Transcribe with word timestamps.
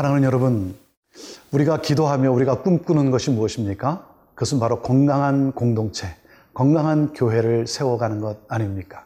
사랑하는 0.00 0.24
여러분, 0.24 0.74
우리가 1.50 1.82
기도하며 1.82 2.32
우리가 2.32 2.62
꿈꾸는 2.62 3.10
것이 3.10 3.30
무엇입니까? 3.30 4.08
그것은 4.34 4.58
바로 4.58 4.80
건강한 4.80 5.52
공동체, 5.52 6.16
건강한 6.54 7.12
교회를 7.12 7.66
세워가는 7.66 8.22
것 8.22 8.38
아닙니까? 8.48 9.04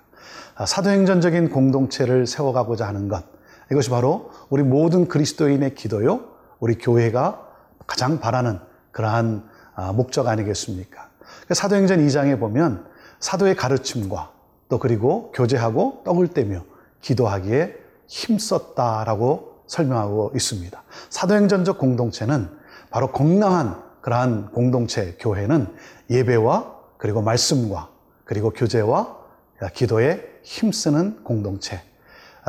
아, 0.54 0.64
사도행전적인 0.64 1.50
공동체를 1.50 2.28
세워가고자 2.28 2.86
하는 2.86 3.08
것. 3.08 3.24
이것이 3.72 3.90
바로 3.90 4.30
우리 4.50 4.62
모든 4.62 5.08
그리스도인의 5.08 5.74
기도요, 5.74 6.28
우리 6.60 6.78
교회가 6.78 7.44
가장 7.88 8.20
바라는 8.20 8.60
그러한 8.92 9.48
아, 9.74 9.92
목적 9.92 10.28
아니겠습니까? 10.28 11.08
그러니까 11.18 11.54
사도행전 11.54 12.06
2장에 12.06 12.38
보면 12.38 12.86
사도의 13.18 13.56
가르침과 13.56 14.30
또 14.68 14.78
그리고 14.78 15.32
교제하고 15.32 16.02
떡을 16.04 16.28
떼며 16.28 16.62
기도하기에 17.00 17.74
힘썼다라고 18.06 19.53
설명하고 19.74 20.32
있습니다. 20.34 20.82
사도행전적 21.10 21.78
공동체는 21.78 22.48
바로 22.90 23.12
건강한 23.12 23.82
그러한 24.00 24.50
공동체 24.52 25.16
교회는 25.18 25.66
예배와 26.10 26.74
그리고 26.98 27.22
말씀과 27.22 27.88
그리고 28.24 28.50
교제와 28.50 29.16
기도에 29.74 30.40
힘쓰는 30.42 31.24
공동체. 31.24 31.82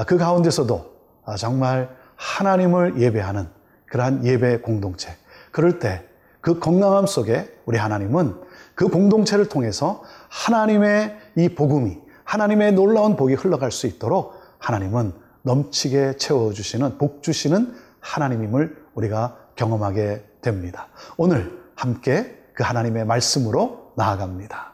그 0.07 0.17
가운데서도 0.17 0.93
정말 1.37 1.89
하나님을 2.15 2.99
예배하는 2.99 3.47
그러한 3.87 4.25
예배 4.25 4.61
공동체. 4.61 5.15
그럴 5.51 5.79
때 5.79 6.05
그 6.45 6.59
건강함 6.59 7.07
속에 7.07 7.51
우리 7.65 7.79
하나님은 7.79 8.35
그 8.75 8.87
공동체를 8.87 9.49
통해서 9.49 10.03
하나님의 10.29 11.17
이 11.37 11.49
복음이 11.49 11.97
하나님의 12.23 12.73
놀라운 12.73 13.15
복이 13.15 13.33
흘러갈 13.33 13.71
수 13.71 13.87
있도록 13.87 14.35
하나님은 14.59 15.11
넘치게 15.45 16.17
채워주시는, 16.17 16.97
복 16.97 17.21
주시는 17.21 17.75
하나님임을 17.99 18.85
우리가 18.95 19.37
경험하게 19.55 20.25
됩니다. 20.41 20.89
오늘 21.17 21.63
함께 21.75 22.43
그 22.53 22.63
하나님의 22.63 23.05
말씀으로 23.05 23.93
나아갑니다. 23.95 24.73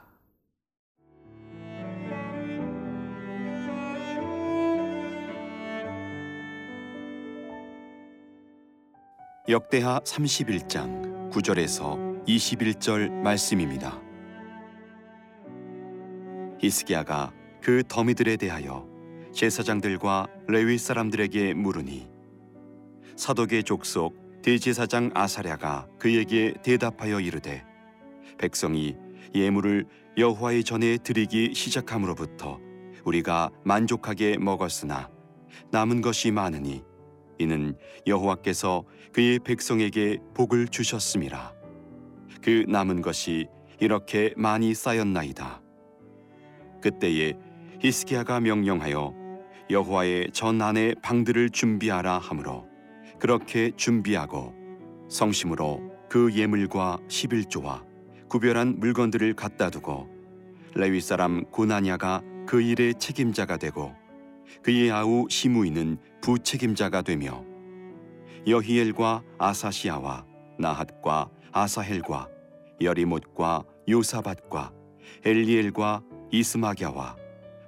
역대하 9.50 10.00
31장 10.00 11.32
9절에서 11.32 12.26
21절 12.26 13.10
말씀입니다. 13.10 14.00
히스기야가 16.60 17.34
그 17.62 17.84
더미들에 17.88 18.38
대하여 18.38 18.91
제사장들과 19.34 20.28
레위 20.48 20.78
사람들에게 20.78 21.54
물으니 21.54 22.10
사독의 23.16 23.64
족속 23.64 24.42
대제사장 24.42 25.12
아사랴가 25.14 25.88
그에게 26.00 26.54
대답하여 26.64 27.20
이르되 27.20 27.64
백성이 28.38 28.96
예물을 29.36 29.86
여호와의 30.18 30.64
전에 30.64 30.98
드리기 30.98 31.54
시작함으로부터 31.54 32.60
우리가 33.06 33.50
만족하게 33.64 34.38
먹었으나 34.38 35.10
남은 35.72 36.02
것이 36.02 36.32
많으니 36.32 36.84
이는 37.40 37.76
여호와께서 38.08 38.84
그의 39.14 39.40
백성에게 39.40 40.20
복을 40.34 40.68
주셨음이라. 40.68 41.54
그 42.42 42.66
남은 42.68 43.02
것이 43.02 43.48
이렇게 43.80 44.34
많이 44.38 44.74
쌓였나이다. 44.74 45.62
그때에 46.82 47.34
히스기야가 47.80 48.40
명령하여 48.42 49.21
여호와의 49.72 50.32
전 50.34 50.62
안에 50.62 50.96
방들을 51.02 51.50
준비하라 51.52 52.18
하므로 52.18 52.68
그렇게 53.20 53.72
준비하고 53.78 54.54
성심으로 55.08 55.82
그 56.10 56.34
예물과 56.34 57.00
11조와 57.08 57.84
구별한 58.28 58.80
물건들을 58.80 59.34
갖다 59.34 59.70
두고 59.70 60.10
레위 60.76 61.00
사람 61.00 61.46
고나냐가 61.46 62.22
그 62.46 62.62
일의 62.62 62.96
책임자가 62.96 63.58
되고 63.58 63.94
그의 64.62 64.92
아우 64.92 65.28
시무이는 65.30 65.98
부책임자가 66.22 67.02
되며 67.04 67.46
여히엘과 68.48 69.24
아사시아와 69.38 70.26
나핫과 70.60 71.30
아사헬과 71.54 72.28
여리못과 72.82 73.64
요사밭과 73.88 74.74
엘리엘과 75.24 76.02
이스마갸와 76.32 77.16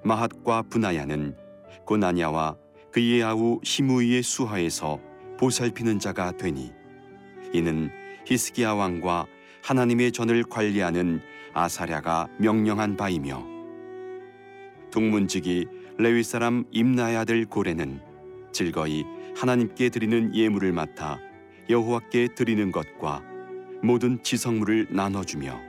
마핫과 0.04 0.64
분하야는 0.64 1.43
고나냐와 1.86 2.58
그의 2.92 3.24
아우 3.24 3.60
시무이의 3.64 4.24
수하에서 4.24 5.00
보살피는 5.40 6.00
자가 6.00 6.32
되니 6.38 6.72
이는 7.54 7.90
히스기야 8.26 8.74
왕과 8.74 9.26
하나님의 9.64 10.12
전을 10.12 10.44
관리하는 10.44 11.22
아사랴가 11.54 12.28
명령한 12.38 12.98
바이며 12.98 13.46
동문직이 14.92 15.68
레위 15.98 16.24
사람 16.24 16.66
임나의 16.72 17.18
아들 17.18 17.46
고레는 17.46 18.00
즐거이 18.52 19.04
하나님께 19.36 19.90
드리는 19.90 20.36
예물을 20.36 20.72
맡아 20.72 21.20
여호와께 21.70 22.30
드리는 22.36 22.72
것과 22.72 23.24
모든 23.82 24.22
지성물을 24.22 24.88
나눠주며 24.92 25.60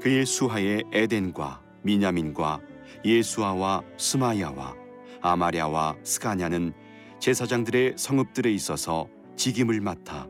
그의 0.00 0.26
수하에 0.26 0.82
에덴과 0.92 1.60
미냐민과 1.82 2.60
예수아와 3.04 3.82
스마야와 3.96 4.83
아마랴와 5.24 5.96
스가냐는 6.02 6.74
제사장들의 7.18 7.94
성읍들에 7.96 8.52
있어서 8.52 9.08
직임을 9.36 9.80
맡아 9.80 10.28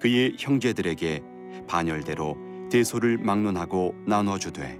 그의 0.00 0.36
형제들에게 0.38 1.22
반열대로 1.66 2.36
대소를 2.70 3.18
막론하고 3.18 3.96
나눠주되 4.06 4.78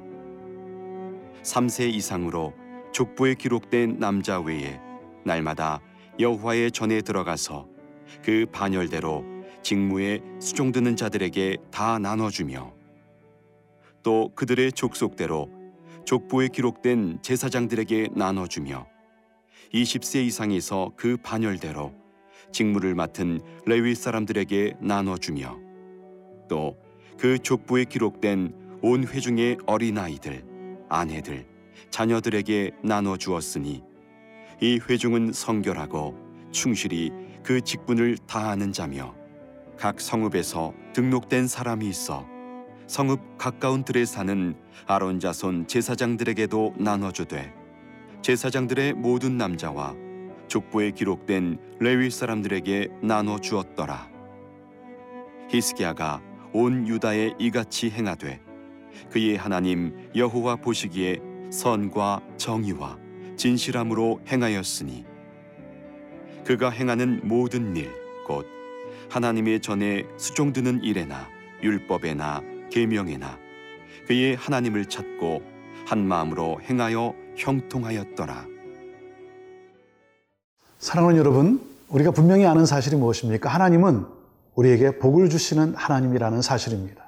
3세 1.43 1.93
이상으로 1.93 2.55
족보에 2.93 3.35
기록된 3.35 3.99
남자 3.99 4.39
외에 4.39 4.81
날마다 5.25 5.81
여호와의 6.21 6.71
전에 6.71 7.01
들어가서 7.01 7.67
그 8.23 8.47
반열대로 8.53 9.25
직무에 9.63 10.21
수종드는 10.41 10.95
자들에게 10.95 11.57
다 11.73 11.99
나눠주며 11.99 12.73
또 14.05 14.31
그들의 14.37 14.71
족속대로 14.73 15.51
족보에 16.05 16.47
기록된 16.47 17.19
제사장들에게 17.23 18.11
나눠주며 18.15 18.98
20세 19.73 20.25
이상에서 20.25 20.93
그 20.97 21.17
반열대로 21.17 21.93
직무를 22.53 22.95
맡은 22.95 23.41
레위 23.67 23.95
사람들에게 23.95 24.77
나눠주며 24.81 25.57
또 26.49 26.89
그 27.19 27.37
족보에 27.37 27.85
기록된 27.85 28.79
온 28.81 29.05
회중의 29.05 29.59
어린아이들, 29.67 30.45
아내들, 30.89 31.47
자녀들에게 31.91 32.71
나눠 32.85 33.17
주었으니 33.17 33.83
이 34.61 34.81
회중은 34.89 35.33
성결하고 35.33 36.15
충실히 36.53 37.11
그 37.43 37.61
직분을 37.61 38.19
다하는 38.29 38.73
자며 38.73 39.17
각 39.77 40.01
성읍에서 40.01 40.73
등록된 40.93 41.49
사람이 41.49 41.89
있어 41.89 42.25
성읍 42.87 43.37
가까운 43.37 43.85
들에 43.85 44.05
사는 44.05 44.55
아론 44.87 45.19
자손 45.19 45.67
제사장들에게도 45.67 46.75
나눠주되 46.79 47.53
제사장들의 48.23 48.95
모든 48.95 49.37
남자와 49.37 49.95
족보에 50.49 50.91
기록된 50.91 51.59
레위 51.79 52.11
사람들에게 52.11 52.89
나눠 53.03 53.39
주었더라. 53.39 54.11
히스기야가 55.51 56.23
온 56.53 56.87
유다에 56.89 57.35
이같이 57.39 57.91
행하되 57.91 58.41
그의 59.11 59.37
하나님 59.37 60.11
여호와 60.15 60.57
보시기에 60.57 61.19
선과 61.51 62.21
정의와 62.37 62.99
진실함으로 63.37 64.21
행하였으니 64.27 65.05
그가 66.45 66.71
행하는 66.71 67.21
모든 67.25 67.77
일 67.77 68.09
곧 68.29 68.47
하나님의 69.09 69.61
전에 69.61 70.05
수종드는 70.19 70.85
일에나 70.85 71.29
율법에나 71.63 72.43
계명에나 72.71 73.39
그의 74.07 74.37
하나님을 74.37 74.85
찾고 74.85 75.43
한 75.87 76.07
마음으로 76.07 76.61
행하여 76.61 77.15
형통하였더라. 77.39 78.45
사랑하는 80.79 81.17
여러분, 81.17 81.61
우리가 81.89 82.11
분명히 82.11 82.47
아는 82.47 82.67
사실이 82.67 82.97
무엇입니까? 82.97 83.49
하나님은 83.49 84.07
우리에게 84.55 84.99
복을 84.99 85.31
주시는 85.31 85.75
하나님이라는 85.75 86.43
사실입니다. 86.43 87.05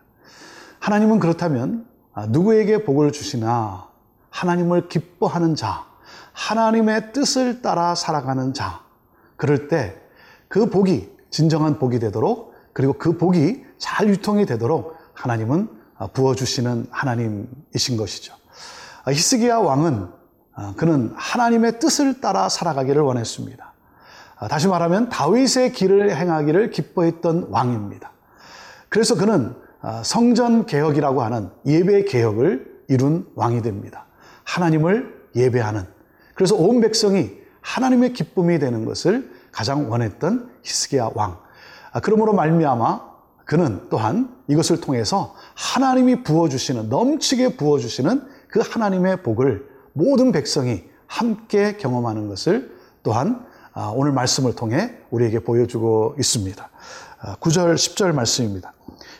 하나님은 0.78 1.18
그렇다면 1.18 1.86
아, 2.14 2.26
누구에게 2.26 2.84
복을 2.84 3.12
주시나 3.12 3.88
하나님을 4.30 4.88
기뻐하는 4.88 5.54
자, 5.54 5.84
하나님의 6.32 7.12
뜻을 7.12 7.60
따라 7.60 7.94
살아가는 7.94 8.54
자, 8.54 8.80
그럴 9.36 9.68
때 9.68 10.00
그 10.50 10.68
복이 10.68 11.08
진정한 11.30 11.78
복이 11.78 12.00
되도록 12.00 12.54
그리고 12.72 12.94
그 12.94 13.16
복이 13.16 13.64
잘 13.78 14.08
유통이 14.08 14.46
되도록 14.46 14.96
하나님은 15.14 15.68
아, 15.96 16.08
부어주시는 16.08 16.88
하나님이신 16.90 17.96
것이죠. 17.96 18.34
아, 19.04 19.12
히스기야 19.12 19.58
왕은 19.58 19.94
아, 19.94 20.12
그는 20.76 21.12
하나님의 21.16 21.78
뜻을 21.78 22.20
따라 22.20 22.48
살아가기를 22.48 23.02
원했습니다. 23.02 23.72
아, 24.38 24.48
다시 24.48 24.68
말하면 24.68 25.08
다윗의 25.08 25.72
길을 25.72 26.16
행하기를 26.16 26.70
기뻐했던 26.70 27.48
왕입니다. 27.50 28.10
그래서 28.88 29.14
그는 29.14 29.54
아, 29.82 30.02
성전 30.04 30.66
개혁이라고 30.66 31.22
하는 31.22 31.50
예배 31.66 32.04
개혁을 32.04 32.82
이룬 32.88 33.26
왕이 33.34 33.62
됩니다. 33.62 34.06
하나님을 34.44 35.28
예배하는 35.36 35.86
그래서 36.34 36.56
온 36.56 36.80
백성이 36.80 37.32
하나님의 37.60 38.12
기쁨이 38.12 38.58
되는 38.58 38.84
것을 38.84 39.30
가장 39.52 39.90
원했던 39.90 40.50
히스기야 40.62 41.10
왕. 41.14 41.38
아, 41.92 42.00
그러므로 42.00 42.32
말미암아 42.32 43.10
그는 43.44 43.88
또한 43.90 44.34
이것을 44.48 44.80
통해서 44.80 45.34
하나님이 45.54 46.22
부어주시는 46.22 46.88
넘치게 46.88 47.56
부어주시는 47.56 48.26
그 48.48 48.60
하나님의 48.60 49.22
복을 49.22 49.69
모든 49.92 50.32
백성이 50.32 50.84
함께 51.06 51.76
경험하는 51.76 52.28
것을 52.28 52.74
또한 53.02 53.44
아, 53.72 53.92
오늘 53.94 54.12
말씀을 54.12 54.54
통해 54.54 54.96
우리에게 55.10 55.40
보여주고 55.40 56.16
있습니다. 56.18 56.70
9절, 57.40 57.70
아, 57.70 57.74
10절 57.74 58.12
말씀입니다. 58.12 58.72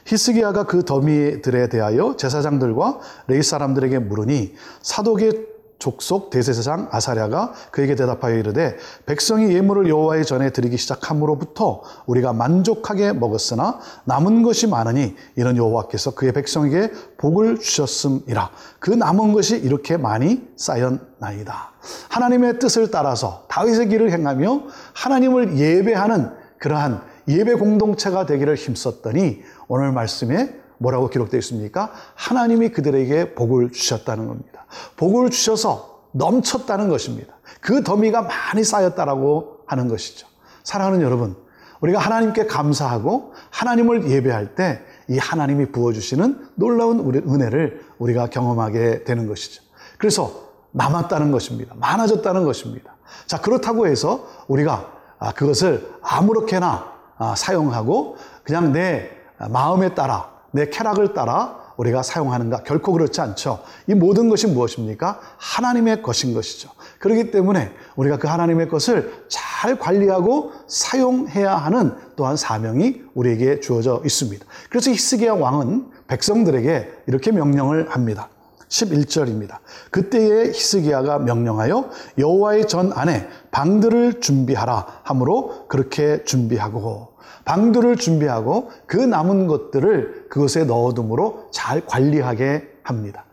히스기야가 0.07 0.65
그 0.65 0.85
더미들에 0.85 1.69
대하여 1.69 2.17
제사장들과 2.17 3.01
레이 3.29 3.43
사람들에게 3.43 3.99
물으니 4.01 4.55
사독의 4.83 5.47
족속 5.81 6.31
대제사장 6.31 6.88
아사랴가 6.93 7.53
그에게 7.73 7.97
대답하여 7.97 8.37
이르되 8.37 8.77
백성이 9.06 9.53
예물을 9.53 9.88
여호와의 9.88 10.25
전에 10.25 10.50
드리기 10.50 10.77
시작함으로부터 10.77 11.82
우리가 12.06 12.32
만족하게 12.32 13.15
먹었으나 13.15 13.81
남은 14.05 14.43
것이 14.43 14.69
많으니 14.69 15.17
이런 15.35 15.56
여호와께서 15.56 16.15
그의 16.15 16.32
백성에게 16.32 16.93
복을 17.17 17.59
주셨음이라 17.59 18.50
그 18.79 18.91
남은 18.91 19.32
것이 19.32 19.56
이렇게 19.56 19.97
많이 19.97 20.47
쌓였나이다. 20.56 21.73
하나님의 22.11 22.59
뜻을 22.59 22.91
따라서 22.91 23.44
다윗의 23.49 23.88
길을 23.88 24.12
행하며 24.12 24.62
하나님을 24.94 25.56
예배하는 25.59 26.31
그러한 26.59 27.03
예배 27.26 27.55
공동체가 27.55 28.26
되기를 28.26 28.55
힘썼더니 28.55 29.43
오늘 29.67 29.93
말씀에 29.93 30.61
뭐라고 30.79 31.09
기록되어 31.09 31.38
있습니까? 31.38 31.93
하나님이 32.15 32.71
그들에게 32.71 33.35
복을 33.35 33.71
주셨다는 33.71 34.26
겁니다. 34.26 34.50
복을 34.97 35.31
주셔서 35.31 36.01
넘쳤다는 36.13 36.89
것입니다. 36.89 37.35
그 37.61 37.83
더미가 37.83 38.23
많이 38.23 38.65
쌓였다라고 38.65 39.61
하는 39.67 39.89
것이죠. 39.89 40.27
사랑하는 40.65 41.03
여러분, 41.03 41.37
우리가 41.81 41.99
하나님께 41.99 42.47
감사하고 42.47 43.33
하나님을 43.51 44.11
예배할 44.11 44.55
때 44.55 44.91
이 45.11 45.19
하나님이 45.19 45.73
부어주시는 45.73 46.51
놀라운 46.55 47.01
우리 47.01 47.19
은혜를 47.19 47.85
우리가 47.99 48.29
경험하게 48.29 49.03
되는 49.03 49.27
것이죠. 49.27 49.61
그래서 49.99 50.51
남았다는 50.71 51.33
것입니다. 51.33 51.75
많아졌다는 51.77 52.45
것입니다. 52.45 52.95
자, 53.27 53.41
그렇다고 53.41 53.89
해서 53.89 54.29
우리가 54.47 54.93
아, 55.19 55.33
그것을 55.33 55.91
아무렇게나 56.01 56.93
아, 57.19 57.35
사용하고 57.35 58.19
그냥 58.45 58.73
내 58.73 59.11
마음에 59.51 59.97
따라 59.97 60.31
내 60.53 60.71
쾌락을 60.71 61.13
따라 61.13 61.59
우리가 61.81 62.03
사용하는가? 62.03 62.62
결코 62.65 62.93
그렇지 62.93 63.23
않죠. 63.23 63.61
이 63.87 63.94
모든 63.94 64.29
것이 64.29 64.47
무엇입니까? 64.47 65.19
하나님의 65.38 66.03
것인 66.03 66.35
것이죠. 66.35 66.69
그렇기 66.99 67.31
때문에 67.31 67.73
우리가 67.97 68.19
그 68.19 68.29
하나님의 68.29 68.69
것을 68.69 69.25
잘 69.29 69.79
관리하고 69.79 70.53
사용해야 70.67 71.56
하는 71.56 71.94
또한 72.17 72.37
사명이 72.37 73.03
우리에게 73.15 73.61
주어져 73.61 74.03
있습니다. 74.05 74.44
그래서 74.69 74.91
히스기야 74.91 75.32
왕은 75.32 75.87
백성들에게 76.06 77.05
이렇게 77.06 77.32
명령을 77.32 77.88
합니다. 77.91 78.29
11절입니다. 78.71 79.59
그때에 79.91 80.47
히스기야가 80.47 81.19
명령하여 81.19 81.91
여호와의 82.17 82.69
전 82.69 82.93
안에 82.95 83.29
방들을 83.51 84.21
준비하라 84.21 85.01
하므로 85.03 85.67
그렇게 85.69 86.25
준비하고 86.25 87.11
방두를 87.45 87.97
준비하고 87.97 88.71
그 88.87 88.97
남은 88.97 89.47
것들을 89.47 90.27
그것에 90.31 90.65
넣어둠으로 90.65 91.49
잘 91.51 91.85
관리하게 91.85 92.69
합니다. 92.83 93.25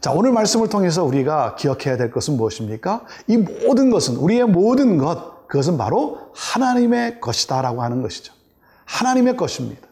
자, 0.00 0.10
오늘 0.10 0.32
말씀을 0.32 0.68
통해서 0.68 1.04
우리가 1.04 1.54
기억해야 1.54 1.96
될 1.96 2.10
것은 2.10 2.36
무엇입니까? 2.36 3.04
이 3.28 3.36
모든 3.36 3.90
것은, 3.90 4.16
우리의 4.16 4.46
모든 4.46 4.98
것, 4.98 5.46
그것은 5.46 5.78
바로 5.78 6.18
하나님의 6.34 7.20
것이다라고 7.20 7.82
하는 7.82 8.02
것이죠. 8.02 8.34
하나님의 8.84 9.36
것입니다. 9.36 9.86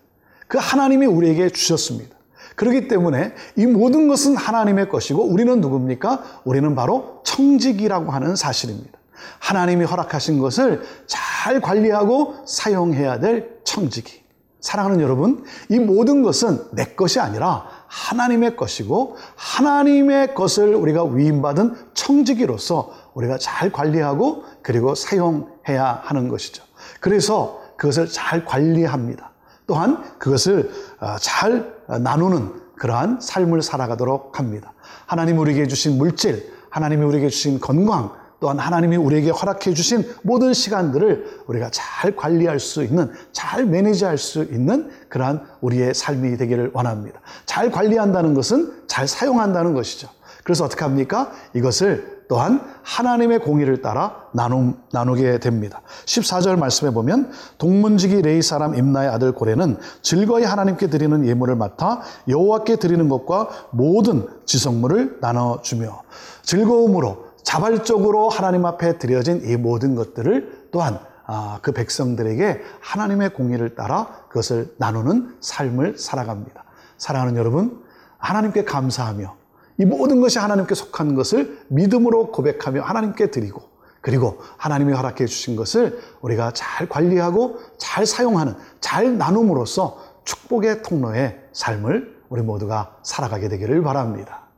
그 0.49 0.59
하나님이 0.59 1.07
우리에게 1.07 1.51
주셨습니다. 1.51 2.17
그렇기 2.61 2.89
때문에 2.89 3.33
이 3.57 3.65
모든 3.65 4.07
것은 4.07 4.37
하나님의 4.37 4.91
것이고 4.91 5.25
우리는 5.25 5.63
누굽니까? 5.63 6.43
우리는 6.45 6.75
바로 6.75 7.23
청직이라고 7.25 8.13
하는 8.13 8.37
사실입니다. 8.37 8.99
하나님이 9.39 9.87
허락하신 9.87 10.39
것을 10.39 10.83
잘 11.07 11.63
관리하고 11.63 12.35
사용해야 12.47 13.19
될 13.19 13.61
청지기. 13.65 14.23
사랑하는 14.61 15.01
여러분, 15.01 15.43
이 15.71 15.79
모든 15.79 16.21
것은 16.23 16.63
내 16.73 16.85
것이 16.85 17.19
아니라 17.19 17.65
하나님의 17.87 18.57
것이고 18.57 19.17
하나님의 19.37 20.35
것을 20.35 20.75
우리가 20.75 21.05
위임받은 21.05 21.75
청지기로서 21.95 22.93
우리가 23.15 23.39
잘 23.39 23.73
관리하고 23.73 24.45
그리고 24.61 24.95
사용해야 24.95 26.03
하는 26.05 26.29
것이죠. 26.29 26.63
그래서 27.01 27.59
그것을 27.79 28.07
잘 28.09 28.45
관리합니다. 28.45 29.30
또한 29.71 30.03
그것을 30.19 30.69
어, 30.99 31.15
잘 31.21 31.73
나누는 31.87 32.55
그러한 32.77 33.21
삶을 33.21 33.63
살아가도록 33.63 34.41
합니다. 34.41 34.73
하나님 35.07 35.39
우리에게 35.39 35.69
주신 35.69 35.97
물질, 35.97 36.53
하나님이 36.71 37.05
우리에게 37.05 37.29
주신 37.29 37.61
건강, 37.61 38.11
또한 38.41 38.59
하나님이 38.59 38.97
우리에게 38.97 39.31
허락해 39.31 39.73
주신 39.75 40.05
모든 40.23 40.53
시간들을 40.55 41.43
우리가 41.47 41.71
잘 41.71 42.17
관리할 42.17 42.59
수 42.59 42.83
있는, 42.83 43.13
잘 43.31 43.65
매니지할 43.65 44.19
수 44.19 44.43
있는 44.43 44.91
그러한 45.09 45.47
우리의 45.61 45.95
삶이 45.95 46.37
되기를 46.37 46.73
원합니다. 46.75 47.21
잘 47.47 47.71
관리한다는 47.71 48.35
것은 48.35 48.73
잘 48.89 49.07
사용한다는 49.07 49.73
것이죠. 49.75 50.09
그래서 50.43 50.65
어떻게 50.65 50.83
합니까? 50.83 51.31
이것을 51.55 52.20
또한 52.31 52.61
하나님의 52.85 53.41
공의를 53.41 53.83
따라 53.83 54.29
나누, 54.31 54.75
나누게 54.93 55.41
됩니다. 55.41 55.83
14절 56.05 56.61
말씀에 56.61 56.93
보면 56.93 57.33
동문지기 57.59 58.23
레이 58.23 58.41
사람 58.41 58.77
임나의 58.77 59.09
아들 59.09 59.33
고레는 59.33 59.79
즐거이 60.03 60.45
하나님께 60.45 60.87
드리는 60.87 61.27
예물을 61.27 61.57
맡아 61.57 62.03
여호와께 62.29 62.77
드리는 62.77 63.09
것과 63.09 63.49
모든 63.73 64.29
지성물을 64.47 65.19
나눠주며 65.21 66.03
즐거움으로 66.43 67.25
자발적으로 67.43 68.29
하나님 68.29 68.65
앞에 68.65 68.99
드려진 68.99 69.43
이 69.45 69.57
모든 69.57 69.97
것들을 69.97 70.69
또한 70.71 71.01
아, 71.27 71.59
그 71.63 71.73
백성들에게 71.73 72.61
하나님의 72.81 73.35
공의를 73.35 73.75
따라 73.75 74.07
그것을 74.29 74.73
나누는 74.77 75.35
삶을 75.41 75.99
살아갑니다. 75.99 76.63
사랑하는 76.97 77.35
여러분, 77.35 77.83
하나님께 78.19 78.65
감사하며 78.65 79.40
이 79.81 79.87
모든 79.87 80.21
것이 80.21 80.39
하나님께 80.39 80.75
속한 80.75 81.15
것을 81.15 81.59
믿음으로 81.69 82.33
고백하며 82.33 82.83
하나님께 82.83 83.31
드리고 83.31 83.63
그리고 84.03 84.39
하나님이 84.59 84.93
허락해 84.93 85.25
주신 85.25 85.57
것을 85.57 85.99
우리가 86.21 86.53
잘 86.53 86.87
관리하고 86.87 87.59
잘 87.79 88.05
사용하는 88.05 88.57
잘 88.81 89.17
나눔으로써 89.17 89.99
축복의 90.25 90.83
통로의 90.83 91.41
삶을 91.53 92.21
우리 92.29 92.43
모두가 92.43 92.99
살아가게 93.03 93.49
되기를 93.49 93.83
바랍니다. 93.83 94.50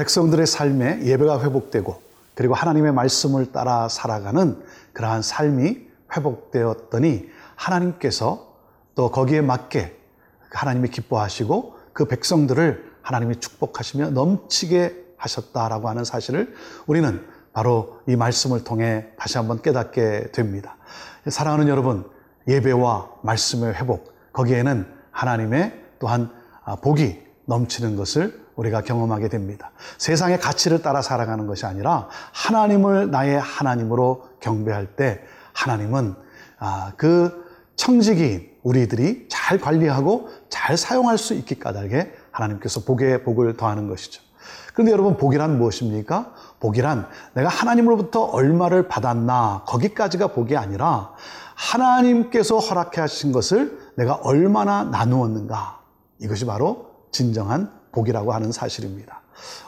백성들의 0.00 0.46
삶에 0.46 1.02
예배가 1.04 1.42
회복되고 1.42 2.00
그리고 2.34 2.54
하나님의 2.54 2.92
말씀을 2.92 3.52
따라 3.52 3.86
살아가는 3.90 4.58
그러한 4.94 5.20
삶이 5.20 5.76
회복되었더니 6.16 7.28
하나님께서 7.54 8.48
또 8.94 9.10
거기에 9.10 9.42
맞게 9.42 9.94
하나님이 10.48 10.88
기뻐하시고 10.88 11.76
그 11.92 12.06
백성들을 12.08 12.92
하나님이 13.02 13.40
축복하시며 13.40 14.10
넘치게 14.10 15.16
하셨다라고 15.18 15.90
하는 15.90 16.04
사실을 16.04 16.54
우리는 16.86 17.22
바로 17.52 18.00
이 18.08 18.16
말씀을 18.16 18.64
통해 18.64 19.08
다시 19.18 19.36
한번 19.36 19.60
깨닫게 19.60 20.30
됩니다. 20.32 20.76
사랑하는 21.28 21.68
여러분, 21.68 22.08
예배와 22.48 23.10
말씀의 23.22 23.74
회복, 23.74 24.14
거기에는 24.32 24.86
하나님의 25.10 25.78
또한 25.98 26.30
복이 26.80 27.20
넘치는 27.44 27.96
것을 27.96 28.40
우리가 28.60 28.82
경험하게 28.82 29.28
됩니다. 29.28 29.70
세상의 29.96 30.38
가치를 30.38 30.82
따라 30.82 31.00
살아가는 31.00 31.46
것이 31.46 31.64
아니라 31.64 32.08
하나님을 32.32 33.10
나의 33.10 33.40
하나님으로 33.40 34.28
경배할 34.40 34.96
때 34.96 35.22
하나님은 35.54 36.14
아, 36.58 36.92
그 36.96 37.46
청지기인 37.76 38.50
우리들이 38.62 39.26
잘 39.30 39.58
관리하고 39.58 40.28
잘 40.50 40.76
사용할 40.76 41.16
수 41.16 41.32
있기 41.32 41.58
까닭에 41.58 42.12
하나님께서 42.30 42.84
복에 42.84 43.22
복을 43.22 43.56
더하는 43.56 43.88
것이죠. 43.88 44.22
그런데 44.74 44.92
여러분 44.92 45.16
복이란 45.16 45.58
무엇입니까? 45.58 46.34
복이란 46.60 47.08
내가 47.32 47.48
하나님으로부터 47.48 48.24
얼마를 48.24 48.88
받았나 48.88 49.64
거기까지가 49.66 50.28
복이 50.28 50.56
아니라 50.56 51.12
하나님께서 51.54 52.58
허락해 52.58 53.00
하신 53.00 53.32
것을 53.32 53.78
내가 53.96 54.14
얼마나 54.14 54.84
나누었는가 54.84 55.80
이것이 56.18 56.44
바로 56.44 56.90
진정한 57.10 57.79
복이라고 57.92 58.32
하는 58.32 58.52
사실입니다. 58.52 59.20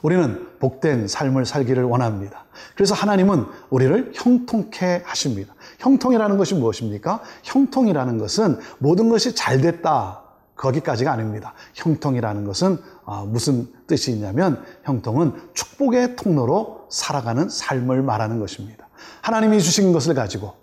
우리는 0.03 0.49
복된 0.59 1.09
삶을 1.09 1.47
살기를 1.47 1.85
원합니다. 1.85 2.45
그래서 2.75 2.95
하나님은 2.95 3.47
우리를 3.71 4.13
형통케 4.15 5.03
하십니다. 5.05 5.55
형통이라는 5.79 6.37
것이 6.37 6.55
무엇입니까? 6.55 7.23
형통이라는 7.43 8.19
것은 8.19 8.59
모든 8.79 9.09
것이 9.09 9.35
잘 9.35 9.61
됐다. 9.61 10.23
거기까지가 10.57 11.11
아닙니다. 11.11 11.55
형통이라는 11.75 12.45
것은 12.45 12.79
아, 13.05 13.25
무슨 13.27 13.69
뜻이 13.87 14.13
있냐면 14.13 14.63
형통은 14.85 15.35
축복의 15.55 16.17
통로로 16.17 16.87
살아가는 16.91 17.49
삶을 17.49 18.03
말하는 18.03 18.39
것입니다. 18.39 18.89
하나님이 19.23 19.61
주신 19.61 19.93
것을 19.93 20.15
가지고 20.15 20.55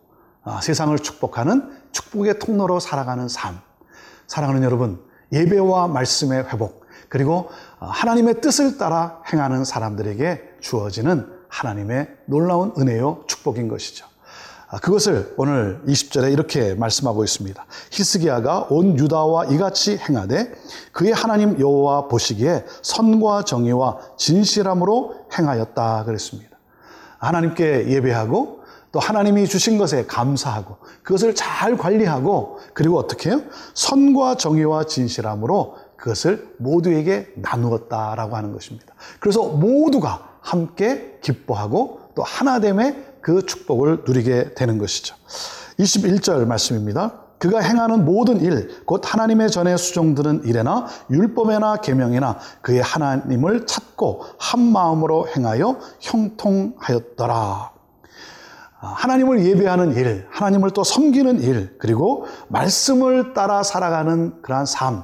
아, 0.44 0.62
세상을 0.62 0.98
축복하는 1.00 1.70
축복의 1.92 2.40
통로로 2.40 2.80
살아가는 2.80 3.28
삶. 3.28 3.60
사랑하는 4.28 4.64
여러분, 4.64 5.02
예배와 5.34 5.88
말씀의 5.88 6.46
회복, 6.46 6.79
그리고 7.10 7.50
아, 7.80 7.88
하나님의 7.88 8.40
뜻을 8.42 8.78
따라 8.78 9.22
행하는 9.34 9.66
사람들에게 9.66 10.58
주어지는 10.62 11.28
하나님의 11.50 12.08
놀라운 12.26 12.72
은혜요 12.78 13.24
축복인 13.28 13.68
것이죠. 13.68 14.06
아, 14.70 14.78
그것을 14.80 15.34
오늘 15.36 15.82
20절에 15.88 16.32
이렇게 16.32 16.76
말씀하고 16.76 17.24
있습니다. 17.24 17.66
히스기야가 17.90 18.68
온 18.70 18.98
유다와 19.00 19.46
이같이 19.46 19.98
행하되 19.98 20.54
그의 20.92 21.12
하나님 21.12 21.60
여호와 21.60 22.08
보시기에 22.08 22.66
선과 22.84 23.44
정의와 23.46 23.98
진실함으로 24.18 25.26
행하였다 25.36 26.04
그랬습니다. 26.06 26.58
하나님께 27.18 27.90
예배하고 27.90 28.60
또 28.92 29.00
하나님이 29.00 29.48
주신 29.48 29.78
것에 29.78 30.06
감사하고 30.06 30.78
그것을 31.04 31.36
잘 31.36 31.78
관리하고 31.78 32.60
그리고 32.74 32.98
어떻게 32.98 33.30
해요? 33.30 33.42
선과 33.74 34.36
정의와 34.36 34.86
진실함으로 34.86 35.78
그것을 36.00 36.56
모두에게 36.58 37.28
나누었다라고 37.36 38.36
하는 38.36 38.54
것입니다. 38.54 38.94
그래서 39.20 39.44
모두가 39.44 40.38
함께 40.42 41.20
기뻐하고 41.22 42.00
또 42.16 42.24
하나됨의 42.24 43.06
그 43.22 43.46
축복을 43.46 44.04
누리게 44.08 44.54
되는 44.56 44.78
것이죠. 44.78 45.16
21절 45.78 46.46
말씀입니다. 46.46 47.14
그가 47.38 47.60
행하는 47.60 48.04
모든 48.04 48.42
일, 48.42 48.84
곧 48.86 49.02
하나님의 49.06 49.50
전에 49.50 49.78
수종드는 49.78 50.44
일에나 50.46 50.88
율법에나 51.10 51.78
계명이나 51.78 52.38
그의 52.62 52.82
하나님을 52.82 53.66
찾고 53.66 54.24
한 54.38 54.60
마음으로 54.60 55.28
행하여 55.28 55.80
형통하였더라. 56.02 57.72
하나님을 58.80 59.46
예배하는 59.46 59.96
일, 59.96 60.28
하나님을 60.32 60.72
또 60.72 60.84
섬기는 60.84 61.42
일, 61.42 61.78
그리고 61.80 62.26
말씀을 62.48 63.34
따라 63.34 63.64
살아가는 63.64 64.42
그러한 64.42 64.66
삶, 64.66 65.04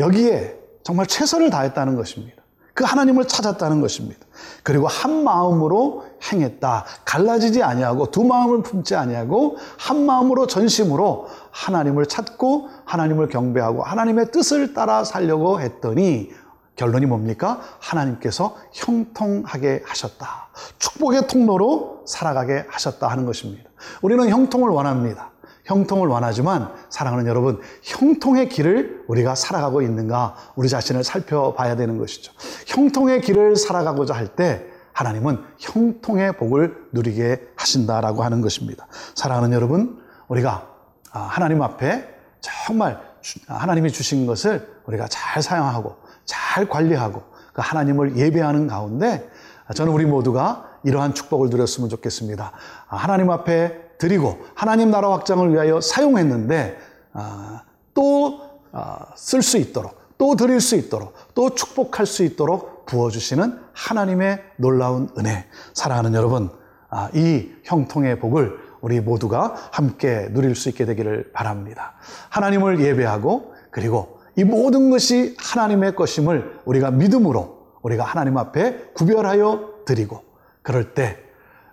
여기에 0.00 0.58
정말 0.82 1.06
최선을 1.06 1.50
다했다는 1.50 1.94
것입니다. 1.94 2.40
그 2.74 2.84
하나님을 2.84 3.28
찾았다는 3.28 3.80
것입니다. 3.80 4.20
그리고 4.62 4.86
한 4.86 5.22
마음으로 5.22 6.04
행했다. 6.32 6.84
갈라지지 7.04 7.62
아니하고 7.62 8.10
두 8.10 8.24
마음을 8.24 8.62
품지 8.62 8.94
아니하고 8.94 9.58
한 9.78 10.06
마음으로 10.06 10.46
전심으로 10.46 11.28
하나님을 11.50 12.06
찾고 12.06 12.68
하나님을 12.86 13.28
경배하고 13.28 13.82
하나님의 13.82 14.30
뜻을 14.32 14.72
따라 14.72 15.04
살려고 15.04 15.60
했더니 15.60 16.30
결론이 16.76 17.04
뭡니까? 17.04 17.60
하나님께서 17.80 18.56
형통하게 18.72 19.82
하셨다. 19.84 20.48
축복의 20.78 21.26
통로로 21.26 22.04
살아가게 22.06 22.64
하셨다 22.70 23.06
하는 23.08 23.26
것입니다. 23.26 23.68
우리는 24.00 24.26
형통을 24.30 24.70
원합니다. 24.70 25.32
형통을 25.64 26.08
원하지만 26.08 26.72
사랑하는 26.88 27.26
여러분, 27.26 27.60
형통의 27.82 28.48
길을 28.48 29.04
우리가 29.08 29.34
살아가고 29.34 29.82
있는가 29.82 30.36
우리 30.56 30.68
자신을 30.68 31.04
살펴봐야 31.04 31.76
되는 31.76 31.98
것이죠. 31.98 32.32
형통의 32.66 33.20
길을 33.20 33.56
살아가고자 33.56 34.14
할 34.14 34.28
때 34.36 34.64
하나님은 34.92 35.42
형통의 35.58 36.36
복을 36.36 36.88
누리게 36.92 37.52
하신다라고 37.56 38.22
하는 38.22 38.40
것입니다. 38.40 38.86
사랑하는 39.14 39.52
여러분, 39.52 40.00
우리가 40.28 40.68
아, 41.12 41.20
하나님 41.20 41.62
앞에 41.62 42.08
정말 42.40 43.00
하나님이 43.46 43.90
주신 43.90 44.26
것을 44.26 44.68
우리가 44.86 45.08
잘 45.08 45.42
사용하고 45.42 45.96
잘 46.24 46.68
관리하고 46.68 47.22
그 47.52 47.60
하나님을 47.62 48.16
예배하는 48.16 48.66
가운데 48.66 49.28
저는 49.74 49.92
우리 49.92 50.04
모두가 50.04 50.68
이러한 50.84 51.14
축복을 51.14 51.48
누렸으면 51.50 51.88
좋겠습니다. 51.88 52.52
아, 52.88 52.96
하나님 52.96 53.30
앞에 53.30 53.89
드리고 54.00 54.38
하나님 54.54 54.90
나라 54.90 55.12
확장을 55.12 55.52
위하여 55.52 55.80
사용했는데 55.80 56.78
아, 57.12 57.62
또쓸 57.94 59.42
수 59.42 59.58
있도록 59.58 60.00
또 60.18 60.34
드릴 60.36 60.60
수 60.60 60.74
있도록 60.74 61.14
또 61.34 61.54
축복할 61.54 62.06
수 62.06 62.24
있도록 62.24 62.86
부어주시는 62.86 63.60
하나님의 63.72 64.42
놀라운 64.56 65.08
은혜 65.18 65.44
사랑하는 65.74 66.14
여러분 66.14 66.50
아, 66.88 67.10
이 67.14 67.50
형통의 67.64 68.18
복을 68.18 68.58
우리 68.80 69.00
모두가 69.00 69.54
함께 69.70 70.28
누릴 70.32 70.54
수 70.54 70.70
있게 70.70 70.86
되기를 70.86 71.32
바랍니다. 71.32 71.94
하나님을 72.30 72.80
예배하고 72.80 73.54
그리고 73.70 74.18
이 74.36 74.44
모든 74.44 74.90
것이 74.90 75.36
하나님의 75.38 75.94
것임을 75.94 76.60
우리가 76.64 76.90
믿음으로 76.90 77.60
우리가 77.82 78.04
하나님 78.04 78.38
앞에 78.38 78.92
구별하여 78.94 79.70
드리고 79.84 80.22
그럴 80.62 80.94
때더 80.94 81.16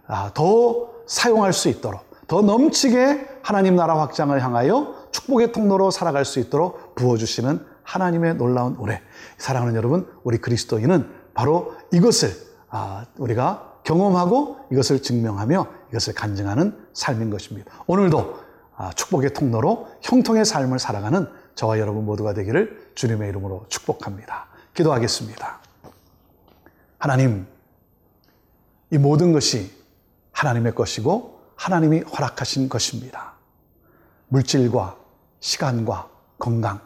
아, 0.08 0.32
사용할 1.06 1.54
수 1.54 1.70
있도록 1.70 2.07
더 2.28 2.42
넘치게 2.42 3.40
하나님 3.42 3.76
나라 3.76 4.00
확장을 4.00 4.42
향하여 4.44 5.08
축복의 5.12 5.54
통로로 5.54 5.92
살아갈 5.92 6.26
수 6.26 6.40
있도록 6.40 6.96
부어주시는 6.96 7.66
하나님의 7.84 8.36
놀라운 8.36 8.78
은혜. 8.82 9.02
사랑하는 9.38 9.76
여러분, 9.76 10.08
우리 10.24 10.38
그리스도인은 10.38 11.10
바로 11.34 11.74
이것을 11.94 12.32
아, 12.70 13.06
우리가 13.18 13.76
경험하고 13.84 14.58
이것을 14.72 15.02
증명하며 15.02 15.68
이것을 15.92 16.14
간증하는 16.14 16.78
삶인 16.92 17.30
것입니다. 17.30 17.72
오늘도 17.88 18.36
아, 18.76 18.92
축복의 18.92 19.34
통로로 19.34 19.88
형통의 20.02 20.44
삶을 20.44 20.80
살아가는 20.80 21.28
저와 21.56 21.80
여러분 21.80 22.06
모두가 22.06 22.34
되기를 22.34 22.92
주님의 22.96 23.30
이름으로 23.30 23.66
축복합니다. 23.70 24.48
기도하겠습니다. 24.74 25.60
하나님, 26.98 27.48
이 28.92 28.98
모든 28.98 29.32
것이 29.32 29.72
하나님의 30.34 30.76
것이고 30.76 31.37
하나님이 31.58 32.02
허락하신 32.02 32.70
것입니다. 32.70 33.34
물질과 34.30 34.96
시간과 35.40 36.08
건강. 36.40 36.80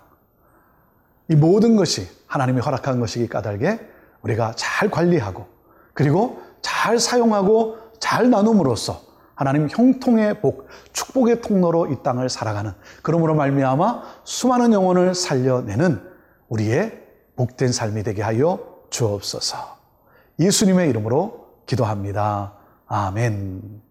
이 1.28 1.36
모든 1.36 1.76
것이 1.76 2.08
하나님이 2.28 2.62
허락한 2.62 3.00
것이기 3.00 3.28
까닭에 3.28 3.80
우리가 4.22 4.54
잘 4.56 4.90
관리하고 4.90 5.46
그리고 5.94 6.42
잘 6.62 7.00
사용하고 7.00 7.78
잘 8.00 8.30
나눔으로써 8.30 9.02
하나님 9.36 9.68
형통의 9.70 10.42
복, 10.42 10.68
축복의 10.94 11.42
통로로 11.42 11.92
이 11.92 12.04
땅을 12.04 12.30
살아가는 12.30 12.74
그러므로 13.02 13.34
말미암아 13.36 14.04
수많은 14.24 14.74
영혼을 14.74 15.16
살려내는 15.16 16.02
우리의 16.50 17.02
복된 17.36 17.72
삶이 17.72 18.04
되게 18.04 18.22
하여 18.22 18.60
주옵소서. 18.90 19.58
예수님의 20.40 20.90
이름으로 20.90 21.48
기도합니다. 21.66 22.54
아멘. 22.88 23.91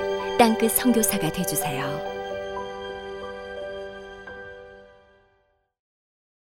땅끝 0.41 0.71
성교사가 0.71 1.29
그 1.29 1.33
되주세요. 1.33 2.10